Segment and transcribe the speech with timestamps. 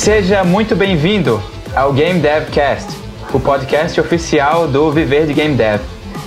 [0.00, 1.38] Seja muito bem-vindo
[1.76, 2.90] ao Game Dev Cast,
[3.34, 5.82] o podcast oficial do Viver de Game Dev.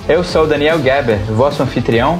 [0.07, 2.19] Eu sou Daniel Geber, vosso anfitrião,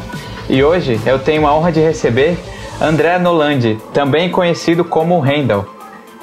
[0.50, 2.39] e hoje eu tenho a honra de receber
[2.81, 5.68] André Nolandi, também conhecido como Randall.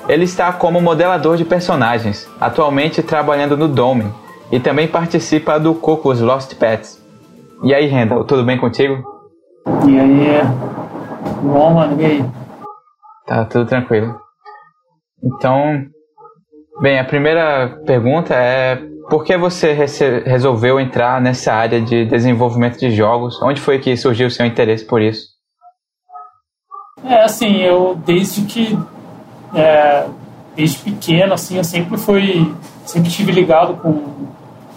[0.08, 4.12] Ele está como modelador de personagens, atualmente trabalhando no Dome,
[4.50, 7.00] e também participa do Cocos Lost Pets.
[7.62, 9.00] E aí, Randall, tudo bem contigo?
[9.86, 10.42] E aí,
[11.40, 12.24] bom, mano, e aí?
[13.28, 14.28] Tá tudo tranquilo.
[15.22, 15.84] Então,
[16.80, 18.76] bem, a primeira pergunta é
[19.10, 19.72] por que você
[20.24, 23.42] resolveu entrar nessa área de desenvolvimento de jogos?
[23.42, 25.28] Onde foi que surgiu o seu interesse por isso?
[27.04, 28.78] É, assim, eu desde que
[29.54, 30.06] é,
[30.54, 32.54] desde pequeno, assim, eu sempre fui
[32.86, 34.28] sempre tive ligado com,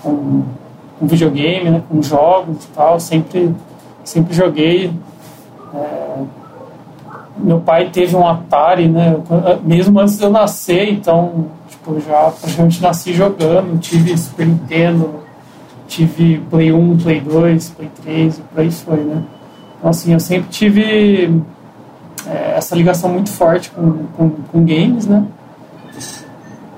[0.01, 0.45] com,
[0.99, 3.53] com videogame, né, com jogos e tal, sempre
[4.03, 4.91] sempre joguei
[5.73, 6.23] é,
[7.37, 9.15] meu pai teve um Atari, né?
[9.63, 13.79] Mesmo antes de eu nascer, então, tipo, já praticamente nasci jogando.
[13.79, 15.15] Tive Super Nintendo,
[15.87, 19.23] tive Play 1, Play 2, Play 3, e por aí foi, né?
[19.77, 21.41] Então, assim, eu sempre tive
[22.27, 25.25] é, essa ligação muito forte com, com, com games, né?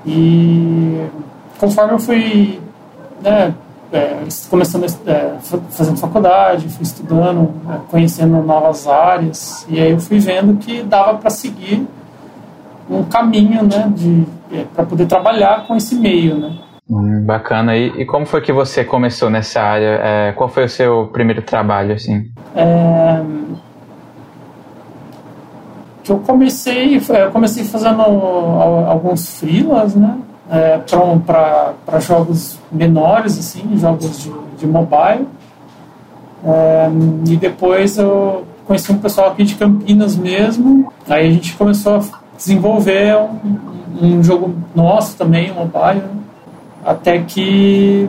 [0.04, 1.06] E
[1.58, 2.60] conforme eu fui
[3.20, 3.54] né,
[3.92, 4.18] é,
[4.50, 5.34] começando é,
[5.70, 11.18] fazendo faculdade, fui estudando, é, conhecendo novas áreas, e aí eu fui vendo que dava
[11.18, 11.86] para seguir
[12.88, 16.58] um caminho, né, de é, para poder trabalhar com esse meio, né.
[16.88, 17.76] Hum, bacana.
[17.76, 20.00] E, e, como foi que você começou nessa área?
[20.02, 22.30] É, qual foi o seu primeiro trabalho, assim?
[22.54, 23.20] É,
[26.04, 30.16] que eu comecei, eu comecei fazendo alguns freelas, né?
[30.50, 30.78] É,
[31.26, 35.26] para jogos menores, assim, jogos de, de mobile.
[36.44, 36.88] É,
[37.28, 40.92] e depois eu conheci um pessoal aqui de Campinas mesmo.
[41.08, 42.02] Aí a gente começou a
[42.36, 43.58] desenvolver um,
[44.00, 46.02] um jogo nosso também, mobile,
[46.84, 48.08] até que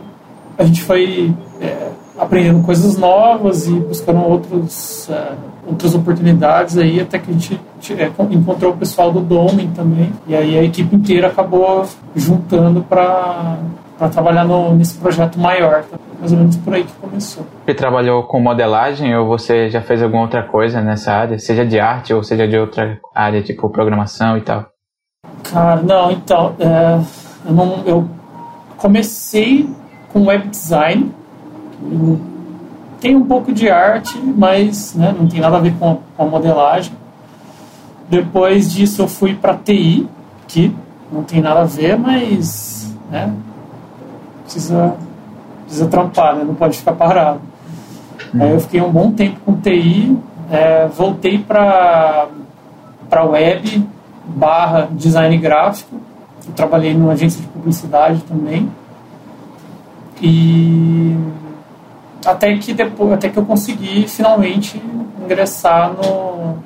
[0.58, 5.32] a gente foi é, aprendendo coisas novas e buscando outros, é,
[5.68, 7.60] outras oportunidades aí, até que a gente
[7.92, 11.86] é, encontrou o pessoal do Domen também, e aí a equipe inteira acabou
[12.16, 13.58] juntando para
[14.10, 15.98] trabalhar no, nesse projeto maior, tá?
[16.18, 17.44] mais ou menos por aí que começou.
[17.64, 21.78] Você trabalhou com modelagem ou você já fez alguma outra coisa nessa área, seja de
[21.78, 24.66] arte ou seja de outra área, tipo programação e tal?
[25.50, 27.00] Cara, não, então, é,
[27.46, 28.08] eu, não, eu
[28.76, 29.68] comecei
[30.12, 31.12] com web design,
[33.00, 36.92] tem um pouco de arte, mas né, não tem nada a ver com a, modelagem.
[38.08, 40.08] Depois disso eu fui para TI,
[40.46, 40.74] que
[41.12, 43.32] não tem nada a ver, mas né,
[44.44, 44.94] precisa,
[45.64, 47.40] precisa trampar, né, não pode ficar parado.
[48.34, 48.42] Uhum.
[48.42, 50.16] Aí eu fiquei um bom tempo com TI,
[50.50, 52.28] é, voltei para
[53.08, 53.86] para web
[54.24, 55.96] barra design gráfico.
[56.46, 58.70] Eu trabalhei numa agência de publicidade também.
[60.20, 61.16] E
[62.24, 64.80] até que depois, até que eu consegui finalmente
[65.22, 66.58] ingressar no,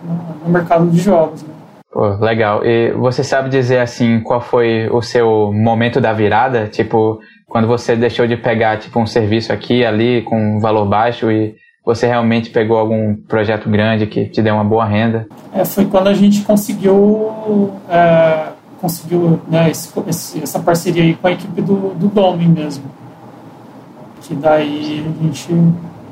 [0.45, 1.43] no mercado de jogos.
[1.43, 1.49] Né?
[1.91, 2.65] Pô, legal.
[2.65, 6.67] E você sabe dizer assim qual foi o seu momento da virada?
[6.67, 11.31] Tipo, quando você deixou de pegar tipo um serviço aqui ali com um valor baixo
[11.31, 11.55] e
[11.85, 15.27] você realmente pegou algum projeto grande que te deu uma boa renda?
[15.53, 21.33] É, foi quando a gente conseguiu é, conseguiu né, esse, essa parceria aí com a
[21.33, 23.02] equipe do, do Domi mesmo
[24.32, 25.48] que daí a gente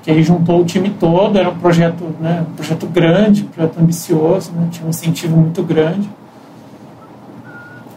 [0.03, 3.79] que aí juntou o time todo, era um projeto, né, um projeto grande, um projeto
[3.79, 6.09] ambicioso, né, tinha um incentivo muito grande.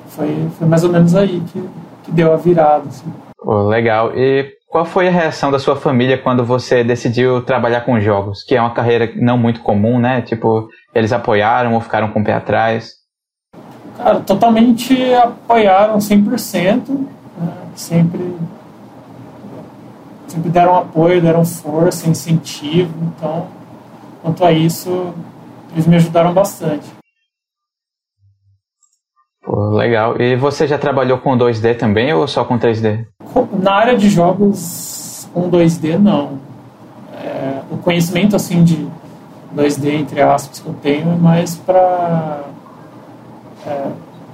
[0.07, 1.63] Foi, foi mais ou menos aí que,
[2.03, 2.83] que deu a virada.
[2.87, 3.05] Assim.
[3.41, 4.11] Oh, legal.
[4.17, 8.43] E qual foi a reação da sua família quando você decidiu trabalhar com jogos?
[8.43, 10.21] Que é uma carreira não muito comum, né?
[10.21, 12.95] Tipo, eles apoiaram ou ficaram com o pé atrás?
[13.97, 16.89] Cara, totalmente apoiaram 100%.
[16.89, 17.07] Né?
[17.75, 18.35] Sempre
[20.33, 22.91] sempre deram apoio, deram força, incentivo.
[23.15, 23.47] Então,
[24.21, 25.13] quanto a isso,
[25.71, 26.85] eles me ajudaram bastante.
[29.43, 30.19] Pô, legal.
[30.19, 33.05] E você já trabalhou com 2D também ou só com 3D?
[33.61, 36.39] Na área de jogos com 2D, não.
[37.13, 38.87] É, o conhecimento assim de
[39.55, 42.43] 2D, entre aspas, que eu tenho é mais para.
[43.67, 43.87] É,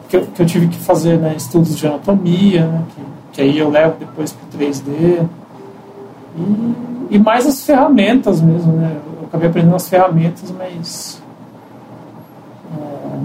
[0.08, 3.02] que, eu, que eu tive que fazer né, estudos de anatomia, né, que,
[3.34, 5.28] que aí eu levo depois para 3D.
[6.40, 8.98] E, e mais as ferramentas mesmo, né?
[9.20, 11.22] Eu acabei aprendendo as ferramentas, mas
[12.78, 13.18] é,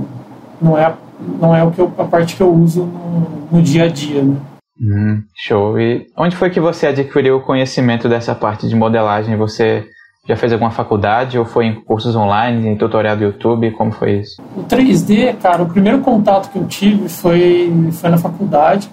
[0.60, 0.94] não, é,
[1.40, 4.22] não é o que eu, a parte que eu uso no, no dia a dia,
[4.22, 4.36] né?
[4.80, 5.78] Hum, show.
[5.78, 9.36] E onde foi que você adquiriu o conhecimento dessa parte de modelagem?
[9.36, 9.86] Você
[10.26, 13.70] já fez alguma faculdade ou foi em cursos online, em tutorial do YouTube?
[13.72, 14.42] Como foi isso?
[14.56, 18.90] O 3D, cara, o primeiro contato que eu tive foi, foi na faculdade.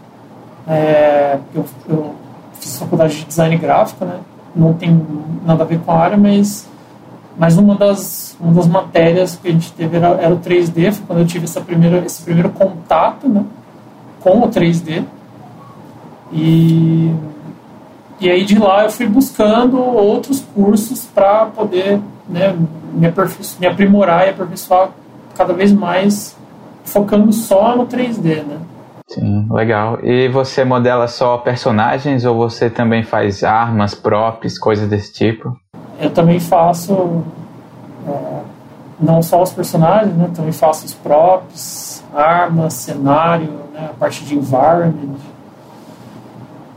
[0.68, 2.16] É, eu, eu
[2.62, 4.20] fiz faculdade de design gráfico, né?
[4.56, 5.06] Não tem
[5.46, 6.70] nada a ver com a área, mas,
[7.38, 10.94] mas uma, das, uma das matérias que a gente teve era, era o 3D.
[10.94, 13.44] Foi quando eu tive essa primeira, esse primeiro contato né,
[14.22, 15.04] com o 3D.
[16.32, 17.14] E
[18.22, 22.00] e aí de lá eu fui buscando outros cursos para poder
[22.30, 22.56] né,
[22.94, 23.12] me,
[23.60, 24.92] me aprimorar e aperfeiçoar
[25.36, 26.38] cada vez mais,
[26.84, 28.60] focando só no 3D, né?
[29.14, 30.00] Sim, legal.
[30.04, 35.58] E você modela só personagens ou você também faz armas, props, coisas desse tipo?
[36.00, 37.24] Eu também faço
[38.08, 38.42] é,
[39.00, 40.30] não só os personagens, né?
[40.34, 43.90] Também faço os props, armas, cenário, né?
[43.92, 45.18] a parte de environment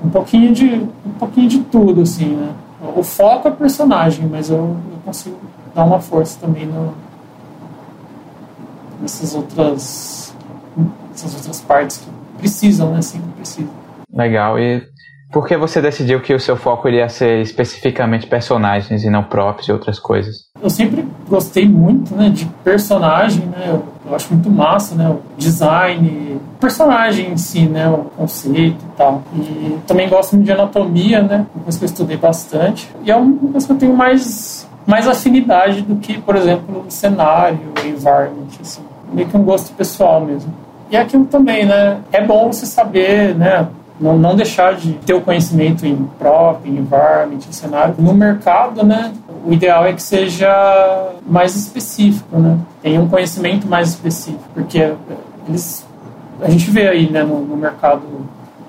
[0.04, 0.74] um pouquinho de
[1.06, 2.54] um pouquinho de tudo assim né
[2.94, 5.38] o foco é personagem mas eu, eu consigo
[5.74, 6.92] dar uma força também no,
[9.00, 10.34] nessas outras
[11.14, 13.70] essas outras partes que precisam né sempre precisam
[14.12, 14.82] legal e
[15.34, 19.66] por que você decidiu que o seu foco iria ser especificamente personagens e não props
[19.66, 20.44] e outras coisas?
[20.62, 23.64] Eu sempre gostei muito né, de personagem, né?
[23.66, 25.08] Eu, eu acho muito massa, né?
[25.10, 27.88] O design, personagem em si, né?
[27.88, 29.24] O conceito e tal.
[29.34, 31.46] E também gosto muito de anatomia, né?
[31.52, 32.88] Uma coisa que eu estudei bastante.
[33.02, 36.90] E é uma coisa que eu tenho mais, mais afinidade do que, por exemplo, o
[36.92, 38.82] cenário, o environment, assim.
[39.12, 40.54] Meio que um gosto pessoal mesmo.
[40.94, 41.98] E aquilo também, né?
[42.12, 43.66] É bom você saber, né?
[43.98, 47.96] não, não deixar de ter o conhecimento em prop, em environment, em cenário.
[47.98, 49.12] No mercado, né,
[49.44, 52.58] o ideal é que seja mais específico, né?
[52.80, 54.92] Tenha um conhecimento mais específico, porque
[55.48, 55.84] eles,
[56.40, 58.02] a gente vê aí, né, no, no mercado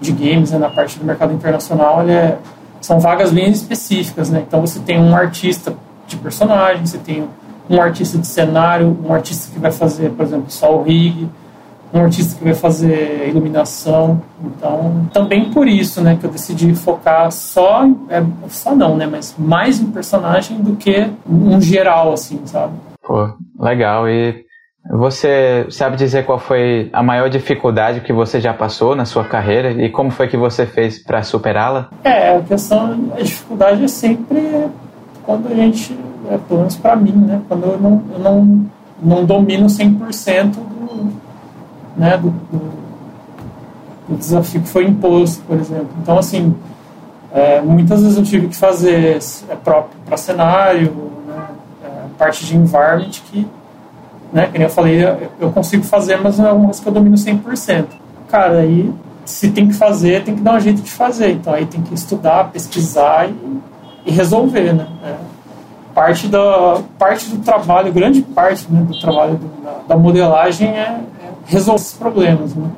[0.02, 2.40] de games, né, na parte do mercado internacional, ele é,
[2.82, 4.44] são vagas bem específicas, né?
[4.48, 5.76] Então você tem um artista
[6.08, 7.28] de personagem, você tem
[7.70, 11.28] um artista de cenário, um artista que vai fazer, por exemplo, só o rig,
[11.96, 14.22] um artista que vai fazer iluminação.
[14.44, 19.36] Então, também por isso, né, que eu decidi focar só, é, só não, né, mas
[19.38, 22.74] mais em personagem do que um geral, assim, sabe?
[23.02, 24.10] Pô, legal.
[24.10, 24.44] E
[24.92, 29.72] você sabe dizer qual foi a maior dificuldade que você já passou na sua carreira
[29.72, 31.90] e como foi que você fez para superá-la?
[32.04, 34.68] É, a questão, a dificuldade é sempre
[35.24, 35.98] quando a gente,
[36.30, 38.66] é, pelo menos para mim, né, quando eu não, eu não,
[39.02, 40.75] não domino 100% do,
[41.96, 42.72] né, do, do,
[44.10, 45.90] do, desafio que foi imposto, por exemplo.
[46.02, 46.56] Então, assim,
[47.34, 49.20] é, muitas vezes eu tive que fazer
[49.50, 50.94] é, próprio para cenário,
[51.28, 51.48] né,
[51.84, 53.48] é, parte de environment que,
[54.32, 55.02] né, nem eu falei,
[55.40, 57.86] eu consigo fazer, mas é uma coisa que eu domino 100%.
[58.30, 58.94] Cara, aí
[59.26, 61.32] se tem que fazer, tem que dar um jeito de fazer.
[61.32, 63.36] Então aí tem que estudar, pesquisar e,
[64.06, 64.88] e resolver, né?
[65.04, 65.16] É,
[65.94, 71.00] parte, da, parte do trabalho, grande parte né, do trabalho do, da, da, modelagem é,
[71.46, 72.70] resolver esses problemas, né?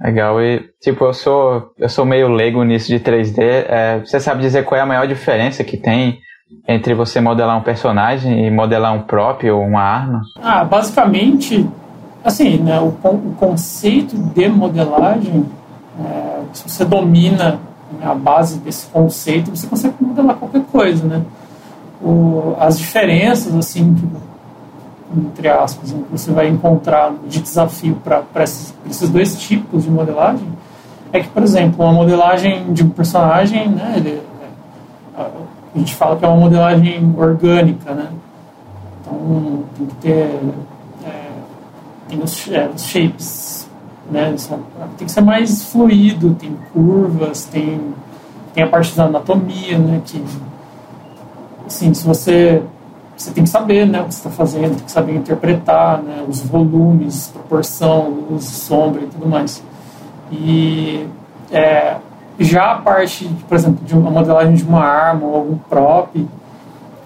[0.00, 3.38] Legal, e tipo, eu sou, eu sou meio leigo nisso de 3D.
[3.38, 6.18] É, você sabe dizer qual é a maior diferença que tem
[6.66, 10.22] entre você modelar um personagem e modelar um próprio ou uma arma?
[10.42, 11.68] Ah, basicamente,
[12.24, 15.46] assim, né, o, o conceito de modelagem,
[16.00, 17.60] é, se você domina
[18.02, 21.22] a base desse conceito, você consegue modelar qualquer coisa, né?
[22.00, 24.04] O, as diferenças, assim, que
[25.16, 29.90] entre aspas, né, que você vai encontrar de desafio para esses, esses dois tipos de
[29.90, 30.46] modelagem
[31.12, 34.22] é que, por exemplo, uma modelagem de um personagem, né, ele,
[35.18, 35.20] é,
[35.74, 38.08] a gente fala que é uma modelagem orgânica, né?
[39.00, 40.40] Então tem que ter
[41.04, 41.30] é,
[42.08, 43.68] tem os, é, os shapes,
[44.10, 44.34] né?
[44.96, 47.92] Tem que ser mais fluido, tem curvas, tem
[48.54, 50.00] tem a parte da anatomia, né?
[50.04, 50.22] Que
[51.66, 52.62] assim, se você
[53.16, 56.24] você tem que saber né, o que você está fazendo, tem que saber interpretar né,
[56.28, 59.62] os volumes, proporção, luz, sombra e tudo mais.
[60.30, 61.06] E
[61.50, 61.96] é,
[62.38, 66.28] já a parte, por exemplo, de uma modelagem de uma arma ou algum prop,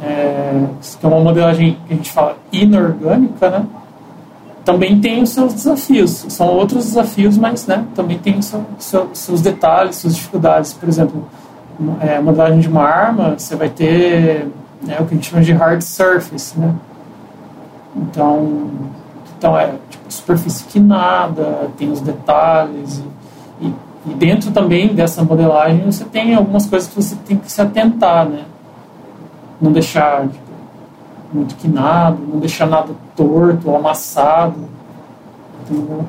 [0.01, 0.65] é,
[0.99, 3.67] que é uma modelagem que a gente fala inorgânica, né,
[4.65, 6.27] também tem os seus desafios.
[6.29, 10.73] São outros desafios, mas né, também tem seu, seu, seus detalhes, suas dificuldades.
[10.73, 11.25] Por exemplo,
[12.01, 14.49] é, modelagem de uma arma, você vai ter
[14.87, 16.75] né, o que a gente chama de hard surface, né?
[17.97, 18.71] Então,
[19.37, 23.03] então é tipo, superfície quinada, tem os detalhes
[23.61, 23.73] e,
[24.07, 28.27] e, dentro também dessa modelagem você tem algumas coisas que você tem que se atentar,
[28.27, 28.45] né?
[29.61, 30.45] Não deixar tipo,
[31.33, 34.57] muito quinado, não deixar nada torto amassado,
[35.63, 36.07] entendeu?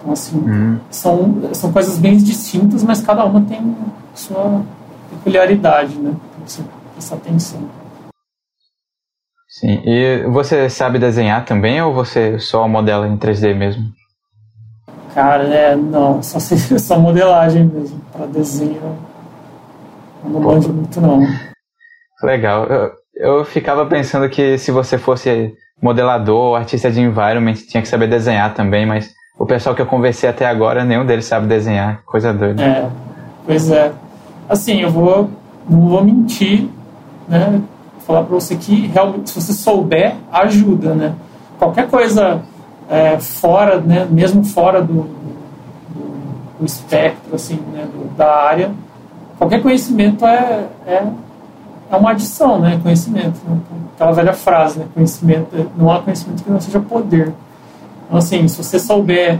[0.00, 0.78] Então, assim, uhum.
[0.90, 3.74] são, são coisas bem distintas, mas cada uma tem
[4.14, 4.62] sua
[5.10, 6.12] peculiaridade, né?
[6.46, 6.62] Você
[6.94, 7.68] prestar atenção.
[9.48, 9.80] Sim.
[9.84, 13.84] E você sabe desenhar também ou você só modela em 3D mesmo?
[15.14, 18.00] Cara, é, não, só, só modelagem mesmo.
[18.12, 18.80] Para desenho,
[20.24, 21.20] eu não manjo muito não.
[22.22, 22.66] Legal.
[22.66, 28.08] Eu, eu ficava pensando que se você fosse modelador artista de environment, tinha que saber
[28.08, 32.02] desenhar também, mas o pessoal que eu conversei até agora, nenhum deles sabe desenhar.
[32.04, 32.62] Coisa doida.
[32.62, 32.90] É,
[33.46, 33.92] pois é.
[34.48, 35.30] Assim, eu vou,
[35.68, 36.68] não vou mentir,
[37.28, 37.62] né?
[38.06, 41.14] falar para você que realmente, se você souber, ajuda, né?
[41.58, 42.42] Qualquer coisa
[42.88, 48.70] é, fora, né, mesmo fora do, do, do espectro, assim, né, do, da área,
[49.38, 51.06] qualquer conhecimento é, é,
[51.90, 52.78] é uma adição, né?
[52.82, 53.40] Conhecimento.
[53.48, 53.58] Né?
[53.94, 54.86] Aquela velha frase, né?
[54.92, 57.32] Conhecimento, não há conhecimento que não seja poder.
[58.06, 59.38] Então, assim, se você souber,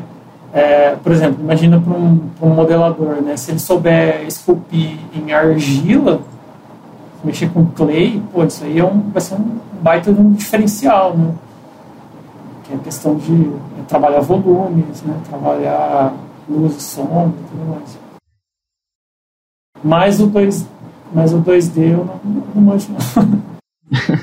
[0.53, 3.37] é, por exemplo, imagina para um, um modelador, né?
[3.37, 6.21] Se ele souber esculpir em argila,
[7.25, 11.17] mexer com clay, pô, isso aí é um, vai ser um baita de um diferencial,
[11.17, 11.35] né?
[12.65, 15.21] Que é a questão de é, trabalhar volumes, né?
[15.29, 16.15] Trabalhar
[16.49, 17.99] luz sombra e tudo mais.
[19.83, 20.69] Mas o, 2,
[21.13, 22.21] mas o 2D eu não,
[22.55, 22.99] não manjo não.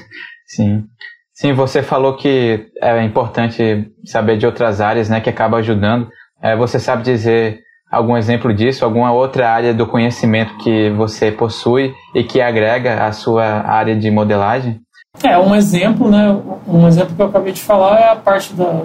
[0.47, 0.87] Sim.
[1.33, 6.09] Sim, você falou que é importante saber de outras áreas, né, que acaba ajudando.
[6.41, 11.93] É, você sabe dizer algum exemplo disso, alguma outra área do conhecimento que você possui
[12.15, 14.79] e que agrega à sua área de modelagem?
[15.21, 18.81] É, um exemplo, né, um exemplo que eu acabei de falar é a parte da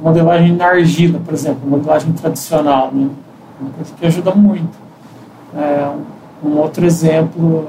[0.00, 3.10] modelagem na argila, por exemplo, modelagem tradicional, né,
[3.60, 4.78] uma coisa que ajuda muito.
[5.56, 5.90] É,
[6.44, 7.68] um outro exemplo,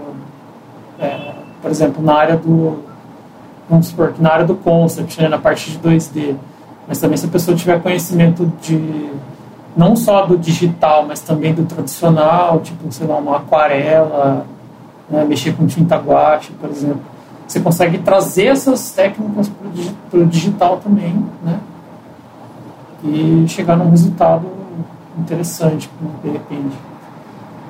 [1.00, 2.84] é, por exemplo, na área do,
[3.68, 6.36] vamos supor na área do concept, né, na parte de 2D,
[6.88, 9.10] mas também se a pessoa tiver conhecimento de
[9.76, 14.46] não só do digital, mas também do tradicional, tipo, sei lá, uma aquarela,
[15.10, 17.02] né, mexer com tinta guache, por exemplo.
[17.48, 19.52] Você consegue trazer essas técnicas
[20.10, 21.60] para o digital também, né?
[23.04, 24.48] E chegar num resultado
[25.18, 25.90] interessante,
[26.24, 26.76] de repente.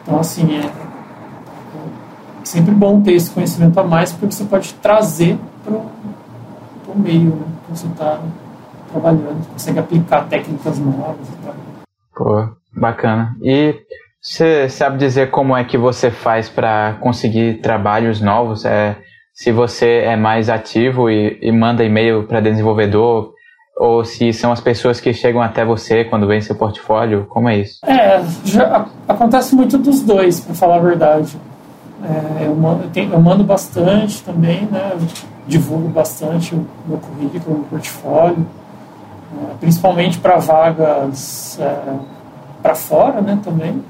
[0.01, 5.38] Então, assim, é, é sempre bom ter esse conhecimento a mais, porque você pode trazer
[5.63, 8.19] para o meio né, que você está
[8.91, 11.73] trabalhando, consegue aplicar técnicas novas e tal.
[12.15, 13.36] Pô, bacana.
[13.41, 13.75] E
[14.22, 18.65] você sabe dizer como é que você faz para conseguir trabalhos novos?
[18.65, 18.98] É,
[19.34, 23.34] se você é mais ativo e, e manda e-mail para desenvolvedor,
[23.75, 27.25] ou se são as pessoas que chegam até você quando vem seu portfólio?
[27.27, 27.79] Como é isso?
[27.86, 31.36] É, já, acontece muito dos dois, para falar a verdade.
[32.03, 34.91] É, eu, mando, eu, tenho, eu, mando, bastante também, né?
[35.48, 38.46] Divulgo bastante o meu currículo, o meu portfólio.
[39.59, 41.99] Principalmente para vagas é,
[42.61, 43.83] para fora, né, também.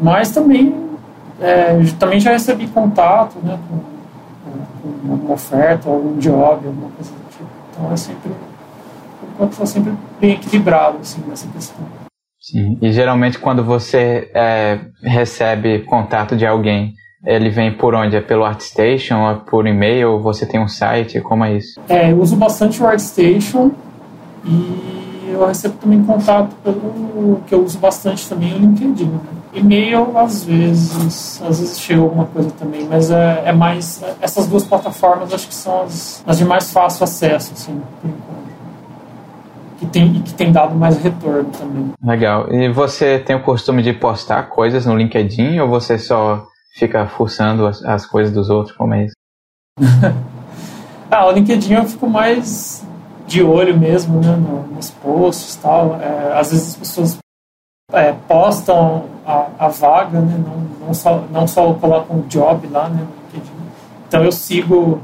[0.00, 0.74] Mas também,
[1.40, 3.78] é, também já recebi contato, né, com,
[4.82, 7.50] com uma oferta, algum job, alguma coisa do tipo.
[7.70, 8.32] Então é sempre,
[9.32, 11.84] enquanto, sempre bem equilibrado, assim, nessa questão.
[12.40, 16.92] Sim, e geralmente quando você é, recebe contato de alguém,
[17.24, 18.16] ele vem por onde?
[18.16, 20.18] É pelo ArtStation ou por e-mail?
[20.20, 21.20] Você tem um site?
[21.20, 21.80] Como é isso?
[21.88, 23.70] É, eu uso bastante o ArtStation
[24.44, 29.06] e eu recebo também contato pelo que eu uso bastante também o LinkedIn.
[29.06, 29.18] Né?
[29.54, 34.64] E-mail às vezes, às vezes chega alguma coisa também, mas é, é mais essas duas
[34.64, 38.52] plataformas acho que são as, as de mais fácil acesso, assim, por enquanto.
[39.78, 41.92] Que tem, e que tem dado mais retorno também.
[42.02, 42.52] Legal.
[42.52, 47.66] E você tem o costume de postar coisas no LinkedIn ou você só fica forçando
[47.66, 48.76] as, as coisas dos outros?
[48.76, 49.14] Como é isso?
[51.10, 52.84] ah, o LinkedIn eu fico mais
[53.26, 54.36] de olho mesmo né,
[54.74, 56.00] nos posts tal.
[56.00, 57.18] É, às vezes as pessoas
[57.92, 62.88] é, postam a, a, vaga, né, não, não, só, não só colocam o job lá
[62.88, 63.56] né, no LinkedIn.
[64.08, 65.00] Então eu sigo,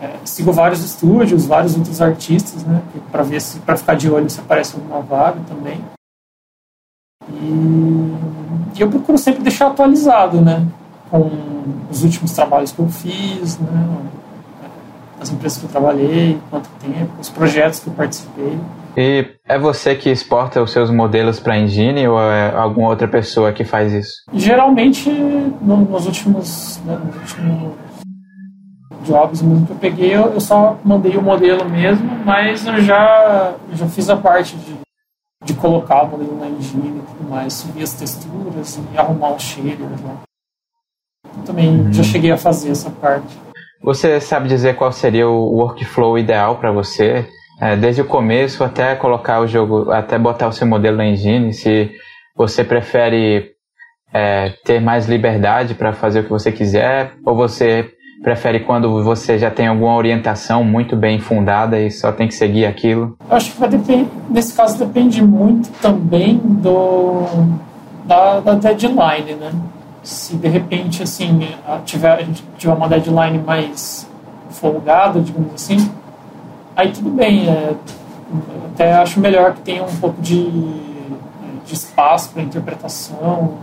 [0.00, 4.28] é, sigo vários estúdios, vários outros artistas, né, para ver se para ficar de olho
[4.30, 5.82] se aparece alguma vaga também.
[7.28, 10.66] E, e eu procuro sempre deixar atualizado, né?
[11.10, 11.30] Com
[11.90, 13.96] os últimos trabalhos que eu fiz, né,
[15.20, 18.58] as empresas que eu trabalhei, quanto tempo, os projetos que eu participei.
[18.96, 23.06] E é você que exporta os seus modelos para a engine ou é alguma outra
[23.06, 24.12] pessoa que faz isso?
[24.32, 27.72] Geralmente, no, nos últimos, né, nos últimos
[29.04, 33.54] jobs mesmo que eu peguei, eu, eu, só mandei o modelo mesmo, mas eu já,
[33.72, 34.74] já fiz a parte de,
[35.44, 39.42] de colocar o modelo na engine e tudo mais, subir as texturas e arrumar os
[39.42, 40.29] shaders lá.
[41.44, 41.92] Também uhum.
[41.92, 43.38] já cheguei a fazer essa parte.
[43.82, 47.26] Você sabe dizer qual seria o workflow ideal para você?
[47.60, 51.52] É, desde o começo até colocar o jogo, até botar o seu modelo na engine,
[51.52, 51.90] se
[52.36, 53.50] você prefere
[54.12, 57.90] é, ter mais liberdade para fazer o que você quiser, ou você
[58.22, 62.66] prefere quando você já tem alguma orientação muito bem fundada e só tem que seguir
[62.66, 63.16] aquilo?
[63.28, 67.24] Eu acho que vai depender, nesse caso depende muito também do
[68.04, 69.52] da, da deadline, né?
[70.02, 71.48] Se de repente assim
[71.84, 74.08] tiver, a gente tiver uma deadline mais
[74.50, 75.90] folgada, digamos assim,
[76.76, 77.48] aí tudo bem.
[77.48, 77.74] É,
[78.72, 80.48] até acho melhor que tenha um pouco de,
[81.64, 83.54] de espaço para interpretação,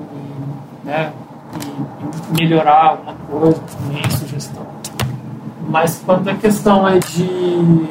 [0.83, 1.11] e, né?
[1.55, 4.65] E, melhorar alguma coisa também, sugestão.
[5.67, 7.87] Mas quando a questão é de.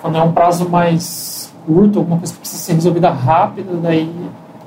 [0.00, 4.14] Quando é um prazo mais curto, alguma coisa que precisa ser resolvida rápida, daí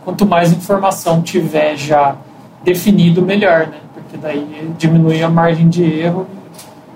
[0.03, 2.15] quanto mais informação tiver já
[2.63, 3.79] definido, melhor, né?
[3.93, 6.27] Porque daí diminui a margem de erro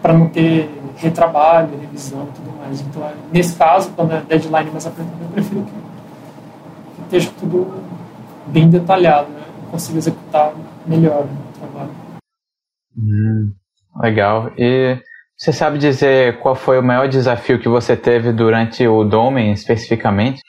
[0.01, 2.81] para não ter retrabalho, revisão e tudo mais.
[2.81, 7.74] Então, nesse caso, quando é deadline mais apertada, eu prefiro que, que esteja tudo
[8.48, 9.41] bem detalhado, né?
[9.65, 10.53] Eu consigo executar
[10.86, 11.91] melhor o trabalho.
[12.98, 13.51] Hum,
[14.01, 14.51] legal.
[14.57, 14.98] E
[15.38, 20.41] você sabe dizer qual foi o maior desafio que você teve durante o Domain, especificamente?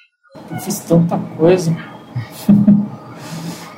[0.50, 1.75] Eu fiz tanta coisa.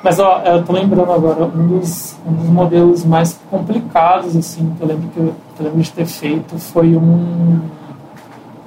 [0.09, 4.83] Mas ó, eu tô lembrando agora, um dos, um dos modelos mais complicados, assim, que
[4.83, 7.61] eu lembro que eu, que eu lembro de ter feito foi um,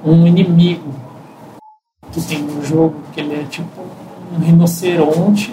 [0.06, 0.88] um inimigo
[2.12, 3.80] que tem no jogo, que ele é tipo
[4.32, 5.52] um rinoceronte,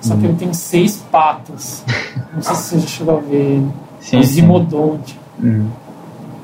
[0.00, 1.84] só que ele tem seis patas.
[2.34, 3.70] Não sei se você já chegou a ver ele.
[4.00, 5.16] Sim, um Zimodonte.
[5.38, 5.68] Uhum.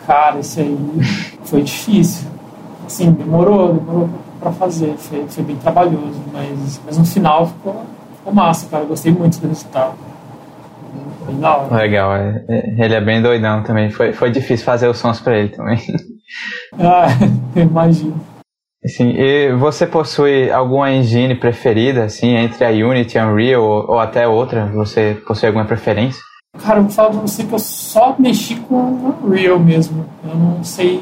[0.06, 0.78] Cara, esse aí
[1.42, 2.28] foi difícil.
[2.86, 7.82] Assim, demorou, demorou para fazer, foi, foi bem trabalhoso, mas, mas no final ficou,
[8.26, 8.84] ficou massa, cara.
[8.84, 9.94] Gostei muito do resultado.
[11.26, 11.76] Bem da hora.
[11.76, 13.90] Legal, é, é, ele é bem doidão também.
[13.90, 15.78] Foi, foi difícil fazer os sons para ele também.
[16.76, 17.06] Ah,
[17.54, 18.20] imagino.
[18.84, 24.26] Assim, e você possui alguma engine preferida, assim, entre a Unity, Unreal ou, ou até
[24.26, 24.66] outra?
[24.74, 26.20] Você possui alguma preferência?
[26.58, 30.04] Cara, eu vou falar pra você que eu só mexi com Unreal mesmo.
[30.24, 31.00] Eu não sei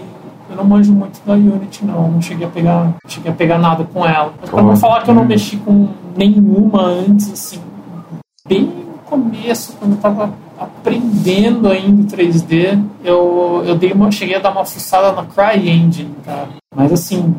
[0.55, 2.13] eu não manjo muito da Unity, não.
[2.13, 4.33] Não cheguei a pegar, cheguei a pegar nada com ela.
[4.41, 7.61] Mas pra não falar que eu não mexi com nenhuma antes, assim,
[8.47, 14.39] bem no começo, quando eu tava aprendendo ainda 3D, eu, eu dei uma, cheguei a
[14.39, 16.47] dar uma fuçada na CryEngine, tá?
[16.75, 17.35] Mas assim,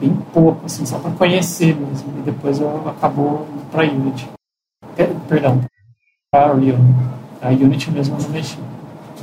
[0.00, 2.18] bem pouco, assim, só para conhecer mesmo.
[2.18, 4.28] E depois eu acabou para Unity.
[4.98, 5.60] É, perdão,
[6.32, 6.78] para Real.
[7.40, 8.58] A Unity mesmo eu não mexi.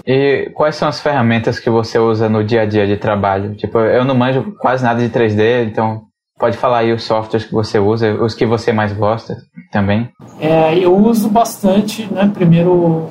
[0.05, 3.55] E quais são as ferramentas que você usa no dia a dia de trabalho?
[3.55, 6.03] Tipo, eu não manjo quase nada de 3D, então
[6.37, 9.37] pode falar aí os softwares que você usa, os que você mais gosta
[9.71, 10.09] também.
[10.41, 12.29] É, eu uso bastante, né?
[12.33, 13.09] Primeiro,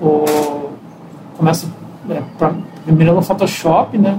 [0.00, 0.24] o,
[1.36, 1.72] começo
[2.08, 4.16] é, pra, primeiro no Photoshop, né?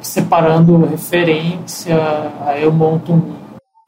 [0.00, 1.96] Separando referência,
[2.44, 3.34] aí eu monto um,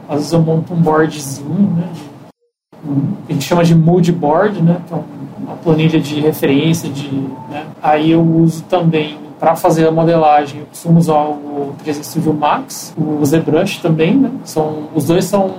[0.08, 1.90] às vezes eu monto um boardzinho, né?
[1.92, 4.80] De, um, a gente chama de mood board, né?
[4.86, 5.02] Que é um
[5.38, 7.08] uma planilha de referência, de,
[7.50, 7.66] né?
[7.82, 12.94] aí eu uso também para fazer a modelagem, eu costumo usar o 3D Studio Max,
[12.96, 14.30] o ZBrush também, né?
[14.44, 15.54] São, os dois são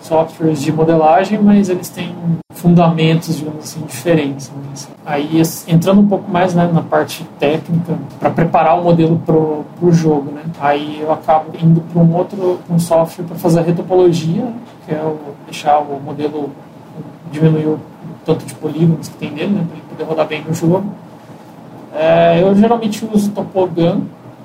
[0.00, 2.14] softwares de modelagem, mas eles têm
[2.50, 4.50] fundamentos, digamos assim, diferentes.
[4.50, 4.86] Né?
[5.04, 9.92] Aí, entrando um pouco mais né, na parte técnica, para preparar o modelo para o
[9.92, 10.42] jogo, né?
[10.60, 14.52] aí eu acabo indo para um outro um software para fazer a retopologia,
[14.86, 16.50] que é o, deixar o modelo,
[17.30, 17.80] diminuir o
[18.28, 20.84] tanto de polígonos que tem nele, né, para ele poder rodar bem no jogo.
[21.94, 24.02] É, eu geralmente uso Topogun,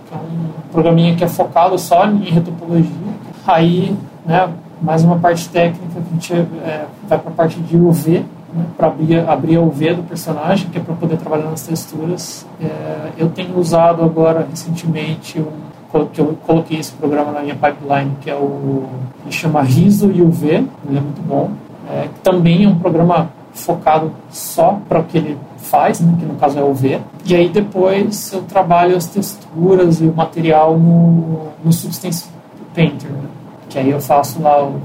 [0.07, 2.89] que é um programinha que é focado só em retopologia.
[3.45, 3.93] Aí,
[4.25, 4.49] né,
[4.81, 8.19] mais uma parte técnica que a gente é, vai para a parte de UV,
[8.53, 12.45] né, para abrir, abrir a UV do personagem, que é para poder trabalhar nas texturas.
[12.61, 15.73] É, eu tenho usado agora, recentemente, um
[16.11, 18.85] que eu coloquei esse programa na minha pipeline, que é o
[19.23, 21.51] que chama Riso UV, ele é muito bom.
[21.91, 26.35] É, também é um programa focado só para o que ele faz, né, que no
[26.35, 26.99] caso é o V.
[27.25, 32.27] E aí depois eu trabalho as texturas e o material no, no Substance
[32.75, 33.23] Painter, né,
[33.69, 34.81] que aí eu faço lá o,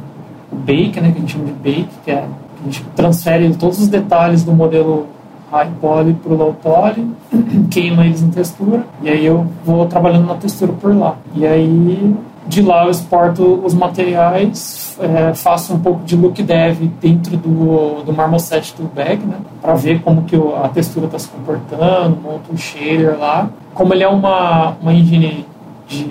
[0.53, 2.25] o bake, né, que a gente chama de bake, que é
[2.61, 5.07] a gente transfere todos os detalhes do modelo
[5.51, 7.07] high poly para o low poly,
[7.71, 11.17] queima eles em textura, e aí eu vou trabalhando na textura por lá.
[11.35, 12.15] E aí
[12.49, 18.03] de lá eu exporto os materiais, é, faço um pouco de look dev dentro do,
[18.03, 22.57] do Marmoset Toolbag, né, para ver como que a textura está se comportando, monto um
[22.57, 23.51] shader lá.
[23.75, 25.47] Como ele é uma, uma engine
[25.87, 26.07] de...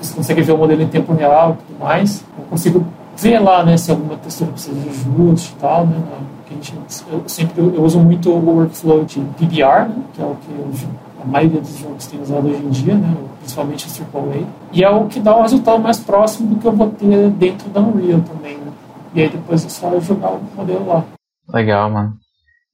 [0.00, 3.64] você consegue ver o modelo em tempo real e tudo mais, eu consigo ver lá
[3.64, 5.96] né, se alguma textura precisa de ajuste e tal, né,
[6.48, 6.74] que a gente,
[7.10, 11.08] eu sempre eu uso muito o workflow de PBR, né, que é o que eu
[11.20, 13.16] a maioria dos jogos tem usado hoje em dia, né?
[13.40, 14.46] principalmente os AAA.
[14.72, 17.68] E é o que dá um resultado mais próximo do que eu vou ter dentro
[17.70, 18.56] da Unreal também.
[18.56, 18.72] Né?
[19.14, 21.04] E aí depois é só jogar o modelo lá.
[21.52, 22.14] Legal, mano.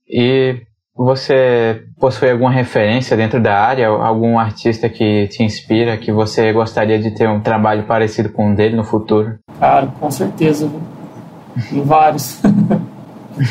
[0.06, 0.60] E
[0.94, 6.98] você possui alguma referência dentro da área, algum artista que te inspira, que você gostaria
[6.98, 9.38] de ter um trabalho parecido com o dele no futuro?
[9.58, 10.70] Cara, com certeza.
[11.70, 12.42] Tem vários.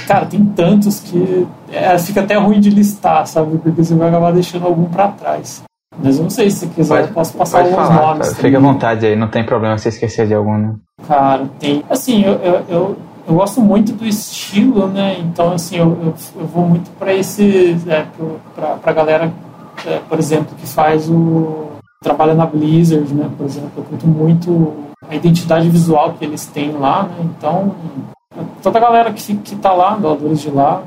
[0.07, 3.57] Cara, tem tantos que é, fica até ruim de listar, sabe?
[3.57, 5.63] Porque você vai acabar deixando algum para trás.
[6.01, 8.29] Mas eu não sei se você quiser, pode, eu posso passar alguns falar, nomes.
[8.29, 10.57] Cara, fica à vontade aí, não tem problema se esquecer de algum.
[10.57, 10.75] Né?
[11.07, 11.83] Cara, tem.
[11.89, 15.17] Assim, eu, eu, eu, eu, gosto muito do estilo, né?
[15.19, 17.77] Então, assim, eu, eu, eu vou muito para esse.
[17.87, 18.05] É,
[18.55, 19.31] pra, pra galera,
[19.85, 21.67] é, por exemplo, que faz o.
[22.01, 23.29] trabalha na Blizzard, né?
[23.37, 24.73] Por exemplo, eu curto muito
[25.07, 27.15] a identidade visual que eles têm lá, né?
[27.37, 27.75] Então,
[28.61, 30.83] toda a galera que, que tá lá, doadores de lá,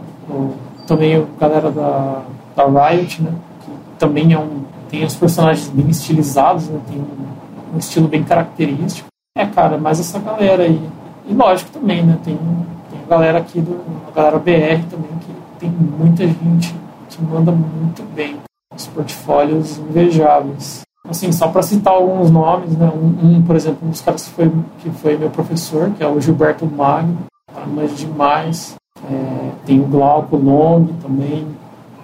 [0.87, 2.23] também a galera da,
[2.55, 3.33] da Riot, né?
[3.61, 6.81] Que também é um tem os personagens bem estilizados, né?
[6.89, 9.09] Tem um, um, estilo bem característico.
[9.37, 10.81] É, cara, mais essa galera aí.
[11.27, 12.19] E lógico também, né?
[12.25, 16.75] Tem, tem a galera aqui, do, a galera BR também, que tem muita gente
[17.11, 18.37] que manda muito bem.
[18.75, 20.83] Os portfólios invejáveis.
[21.09, 22.91] Assim, só para citar alguns nomes, né?
[22.95, 26.09] Um, um, por exemplo, um dos caras que foi, que foi meu professor, que é
[26.09, 27.19] o Gilberto Magno,
[27.67, 28.77] manja demais.
[29.11, 31.47] É, tem o Glauco Long também,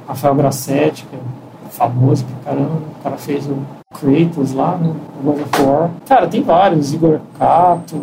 [0.07, 1.21] Rafael Grassetti, que é
[1.71, 2.83] famoso pra caramba.
[2.99, 3.59] O cara fez o
[3.93, 5.91] Kratos lá no God of War.
[6.07, 6.93] Cara, tem vários.
[6.93, 7.97] Igor Cato,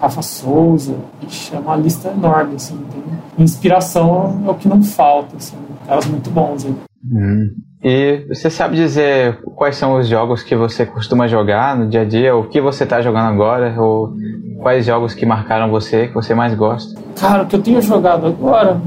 [0.00, 0.94] Rafa Souza.
[1.22, 2.78] Ixi, é uma lista enorme, assim.
[2.92, 5.56] Tem inspiração é o que não falta, assim.
[5.86, 6.74] Caras muito bons aí.
[7.04, 7.50] Hum.
[7.82, 12.04] E você sabe dizer quais são os jogos que você costuma jogar no dia a
[12.04, 12.36] dia?
[12.36, 13.74] O que você está jogando agora?
[13.80, 14.14] Ou
[14.60, 17.00] quais jogos que marcaram você, que você mais gosta?
[17.16, 18.80] Cara, o que eu tenho jogado agora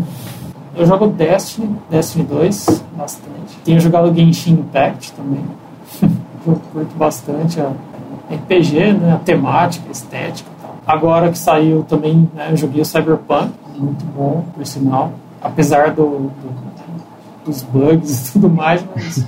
[0.76, 3.58] eu jogo Destiny, Destiny 2, bastante.
[3.64, 5.46] Tenho jogado Genshin Impact também.
[6.46, 7.72] eu curto bastante a
[8.30, 10.76] RPG, né, a temática, a estética e tal.
[10.86, 15.14] Agora que saiu também, né, eu joguei o Cyberpunk, muito bom, por sinal.
[15.42, 16.75] Apesar do, do
[17.46, 19.26] dos bugs e tudo mais, mas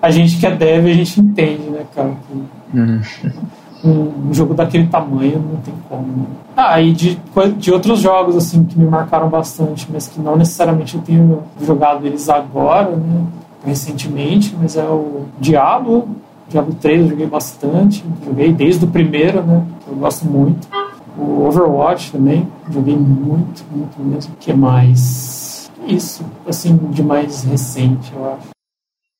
[0.00, 2.12] a gente que é dev, a gente entende, né, cara?
[2.26, 2.78] Que...
[2.78, 3.00] Uhum
[3.84, 6.06] um, jogo daquele tamanho não tem como.
[6.06, 6.26] Né?
[6.56, 7.18] Ah, e de,
[7.58, 12.06] de outros jogos assim que me marcaram bastante, mas que não necessariamente eu tenho jogado
[12.06, 13.24] eles agora, né?
[13.64, 16.08] Recentemente, mas é o Diablo,
[16.48, 19.62] Diablo 3 eu joguei bastante, joguei desde o primeiro, né?
[19.86, 20.66] Eu gosto muito.
[21.18, 24.32] O Overwatch também, joguei muito, muito mesmo.
[24.32, 25.39] O que mais?
[25.90, 28.48] Isso, assim, de mais recente, eu acho.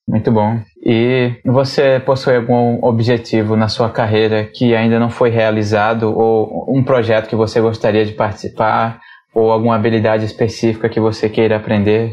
[0.08, 0.60] Muito bom.
[0.84, 6.82] E você possui algum objetivo na sua carreira que ainda não foi realizado ou um
[6.82, 8.98] projeto que você gostaria de participar
[9.34, 12.12] ou alguma habilidade específica que você queira aprender?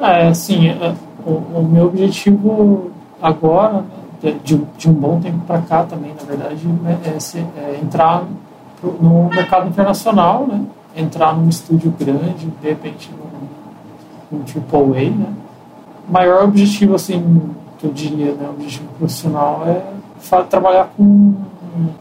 [0.00, 0.70] É, sim.
[0.70, 0.94] É,
[1.26, 3.84] o, o meu objetivo agora,
[4.22, 8.24] né, de, de, um bom tempo para cá também, na verdade, é, é, é entrar
[8.82, 10.64] no mercado internacional, né?
[10.96, 13.57] Entrar num estúdio grande, de repente num,
[14.30, 15.34] num AAA, né?
[16.08, 19.98] maior objetivo, assim, que eu diria, né, o objetivo profissional é
[20.48, 21.34] trabalhar com,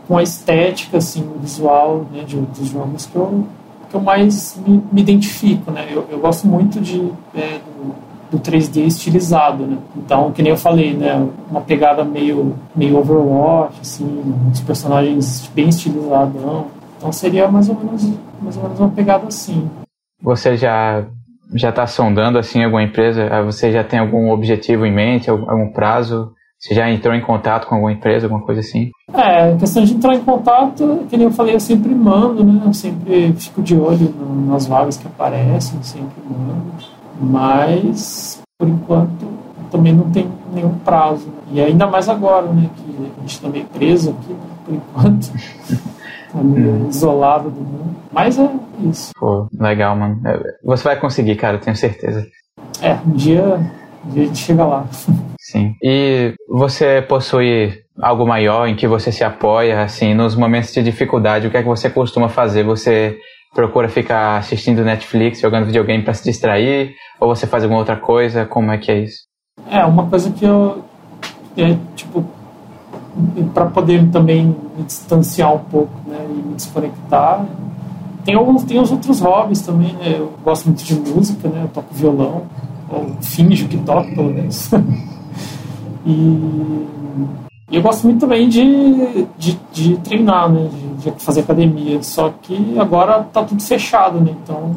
[0.08, 3.46] com a estética, assim, visual, né, de, dos jogos que eu,
[3.90, 5.88] que eu mais me, me identifico, né.
[5.92, 9.78] Eu, eu gosto muito de, é, do, do 3D estilizado, né.
[9.96, 15.70] Então, que nem eu falei, né, uma pegada meio, meio Overwatch, assim, os personagens bem
[15.70, 16.42] estilizados.
[16.98, 18.10] Então seria mais ou menos,
[18.42, 19.70] mais ou menos uma pegada assim.
[20.20, 21.06] Você já
[21.54, 23.28] já está sondando assim alguma empresa?
[23.32, 26.34] Ah, você já tem algum objetivo em mente, algum prazo?
[26.60, 28.90] Você já entrou em contato com alguma empresa, alguma coisa assim?
[29.14, 32.64] É, questão de entrar em contato, que nem eu falei, eu sempre mando, né?
[32.66, 36.74] Eu sempre fico de olho no, nas vagas que aparecem, sempre mando.
[37.20, 39.28] Mas, por enquanto,
[39.70, 41.28] também não tem nenhum prazo.
[41.28, 41.34] Né?
[41.52, 42.70] E ainda mais agora, né?
[42.76, 44.40] Que a gente está meio preso aqui, né?
[44.66, 45.32] por enquanto.
[46.32, 47.96] Tá meio isolado do mundo.
[48.12, 48.50] Mas é
[48.90, 49.12] isso.
[49.18, 50.22] Pô, legal, mano.
[50.26, 52.26] É, você vai conseguir, cara, tenho certeza.
[52.82, 53.44] É, um dia,
[54.06, 54.86] um dia a gente chega lá.
[55.40, 55.76] Sim.
[55.82, 61.48] E você possui algo maior em que você se apoia, assim, nos momentos de dificuldade,
[61.48, 62.64] o que é que você costuma fazer?
[62.64, 63.18] Você
[63.56, 66.96] procura ficar assistindo Netflix, jogando videogame para se distrair?
[67.20, 68.46] Ou você faz alguma outra coisa?
[68.46, 69.22] Como é que é isso?
[69.70, 70.84] É, uma coisa que eu.
[71.58, 72.24] É, tipo,
[73.54, 77.46] para poder também me distanciar um pouco né, e me desconectar.
[78.24, 80.16] Tem, alguns, tem os outros hobbies também, né?
[80.18, 81.62] Eu gosto muito de música, né?
[81.64, 82.44] Eu toco violão,
[82.90, 84.70] ou finjo que toco, pelo menos.
[86.06, 86.88] e,
[87.72, 90.70] eu gosto muito também de, de, de treinar, né?
[91.00, 92.04] De, de, fazer academia.
[92.04, 94.36] Só que agora tá tudo fechado, né?
[94.44, 94.76] Então,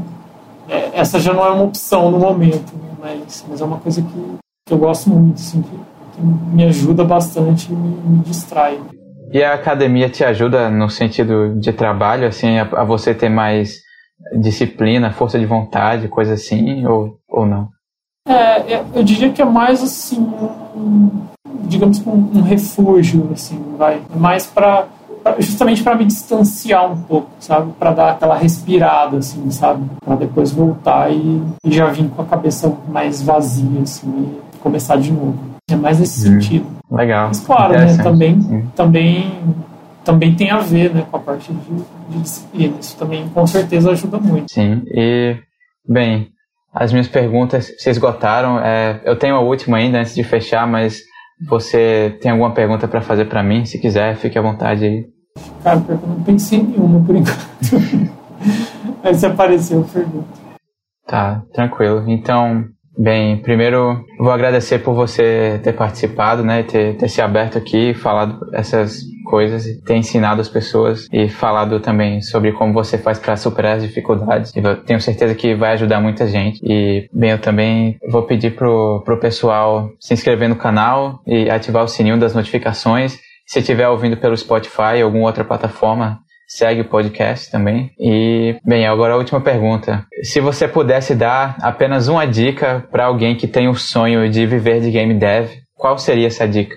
[0.68, 2.90] é, essa já não é uma opção no momento, né?
[3.00, 5.76] mas, mas é uma coisa que, que eu gosto muito, assim, que
[6.20, 8.78] me ajuda bastante e me, me distrai.
[9.32, 13.76] E a academia te ajuda no sentido de trabalho, assim, a, a, você ter mais
[14.40, 17.68] disciplina, força de vontade, coisa assim, ou, ou não?
[18.26, 21.10] É, é eu diria que é mais assim, um,
[21.62, 24.02] digamos um, um refúgio, assim, vai.
[24.16, 24.86] Mais para
[25.38, 27.72] justamente para me distanciar um pouco, sabe?
[27.78, 29.84] Para dar aquela respirada, assim, sabe?
[30.04, 34.08] Para depois voltar e, e, já vir com a cabeça mais vazia, assim,
[34.54, 35.49] e começar de novo.
[35.70, 36.66] É mais nesse hum, sentido.
[36.90, 37.28] Legal.
[37.28, 37.96] Mas claro, né?
[37.98, 39.40] Também, também,
[40.04, 41.06] também tem a ver, né?
[41.10, 41.74] Com a parte de,
[42.08, 42.74] de disciplina.
[42.80, 44.52] Isso também, com certeza, ajuda muito.
[44.52, 44.82] Sim.
[44.86, 45.36] E
[45.88, 46.28] bem,
[46.72, 48.58] as minhas perguntas se esgotaram.
[48.58, 51.00] É, eu tenho a última ainda antes de fechar, mas
[51.48, 53.64] você tem alguma pergunta para fazer para mim?
[53.64, 55.04] Se quiser, fique à vontade aí.
[55.62, 57.40] Cara, eu não pensei em nenhuma por enquanto.
[59.02, 60.28] Mas se apareceu, eu pergunto.
[61.06, 62.04] Tá, tranquilo.
[62.08, 62.64] Então,
[63.00, 66.62] bem, primeiro vou agradecer por você ter participado, né?
[66.62, 72.20] Ter, ter se aberto aqui, falado essas coisas, ter ensinado as pessoas e falado também
[72.20, 74.52] sobre como você faz para superar as dificuldades.
[74.54, 76.60] Eu tenho certeza que vai ajudar muita gente.
[76.62, 81.84] E, bem, eu também vou pedir pro, pro pessoal se inscrever no canal e ativar
[81.84, 83.18] o sininho das notificações.
[83.46, 87.92] Se estiver ouvindo pelo Spotify ou alguma outra plataforma, segue o podcast também.
[87.96, 90.04] E, bem, agora a última pergunta.
[90.24, 94.80] Se você pudesse dar apenas uma dica para alguém que tem o sonho de viver
[94.80, 96.74] de game dev, qual seria essa dica?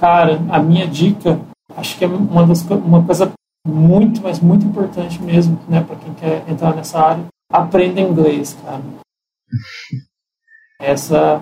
[0.00, 1.38] Cara, a minha dica,
[1.76, 3.30] acho que é uma, das, uma coisa
[3.66, 8.82] muito, mas muito importante mesmo, né, para quem quer entrar nessa área, aprenda inglês, cara.
[10.80, 11.40] Essa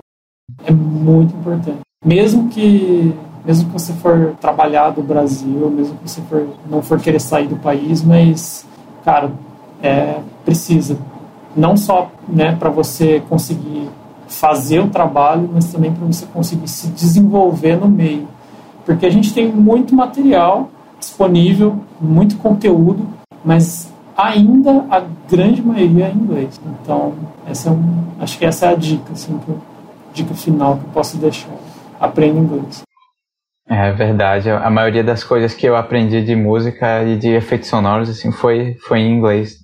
[0.65, 1.79] é muito importante.
[2.03, 3.13] Mesmo que
[3.47, 7.47] mesmo que você for trabalhar do Brasil, mesmo que você for, não for querer sair
[7.47, 8.67] do país, mas
[9.03, 9.31] cara,
[9.81, 10.97] é, precisa
[11.55, 13.89] não só, né, para você conseguir
[14.27, 18.27] fazer o trabalho, mas também para você conseguir se desenvolver no meio
[18.87, 23.05] porque a gente tem muito material disponível, muito conteúdo,
[23.43, 26.59] mas ainda a grande maioria é em inglês.
[26.81, 27.13] Então,
[27.45, 29.57] essa é um, acho que essa é a dica, assim, que eu,
[30.13, 31.51] dica final que eu posso deixar.
[31.99, 32.86] Aprenda inglês.
[33.69, 34.49] É verdade.
[34.49, 38.77] A maioria das coisas que eu aprendi de música e de efeitos sonoros assim foi
[38.87, 39.57] foi em inglês.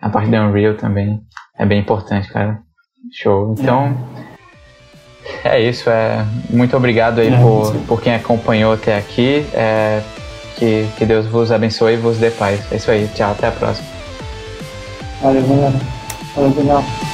[0.00, 1.20] A parte da Unreal também
[1.58, 2.58] é bem importante, cara.
[3.12, 3.54] Show.
[3.58, 3.94] Então,
[5.44, 5.56] é.
[5.56, 9.46] É isso, é muito obrigado aí é, por, por quem acompanhou até aqui.
[9.54, 10.02] É,
[10.56, 12.60] que, que Deus vos abençoe e vos dê paz.
[12.72, 13.86] É isso aí, tchau, até a próxima.
[15.20, 15.80] Valeu, galera.
[16.34, 17.11] Valeu, Daniel.